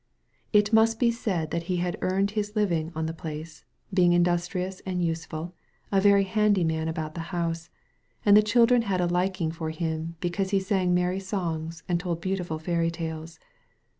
It 0.51 0.73
must 0.73 0.99
be 0.99 1.11
said 1.11 1.51
that 1.51 1.65
he 1.69 1.77
had 1.77 1.95
earned 2.01 2.31
his 2.31 2.55
living 2.55 2.91
on 2.95 3.05
the 3.05 3.13
place, 3.13 3.65
being 3.93 4.13
industrious 4.13 4.79
and 4.83 5.05
useful, 5.05 5.53
a 5.91 6.01
very 6.01 6.23
handy 6.23 6.63
man 6.63 6.87
about 6.87 7.13
the 7.13 7.19
house; 7.29 7.69
and 8.25 8.35
the 8.35 8.41
children 8.41 8.81
had 8.81 8.99
a 8.99 9.05
liking 9.05 9.51
for 9.51 9.69
him 9.69 10.15
because 10.19 10.49
he 10.49 10.59
sang 10.59 10.95
merry 10.95 11.19
songs 11.19 11.83
and 11.87 11.99
told 11.99 12.19
beau 12.19 12.35
tiful 12.35 12.57
fairy 12.57 12.89
tales. 12.89 13.39